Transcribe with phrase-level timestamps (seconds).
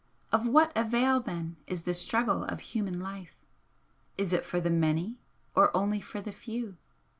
[0.31, 3.37] Of what avail then is the struggle of human life?
[4.17, 5.19] Is it for the many
[5.53, 6.77] or only for the few?